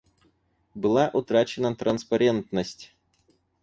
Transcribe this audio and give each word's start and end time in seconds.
Была 0.73 1.05
утрачена 1.19 1.75
транспарентность. 1.75 2.95